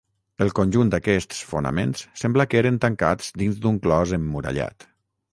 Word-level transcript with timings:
El 0.43 0.49
conjunt 0.59 0.87
d'aquests 0.93 1.41
fonaments 1.49 2.01
sembla 2.21 2.47
que 2.53 2.59
eren 2.61 2.79
tancats 2.85 3.29
dins 3.43 3.61
d'un 3.67 3.77
clos 3.83 4.15
emmurallat. 4.19 4.87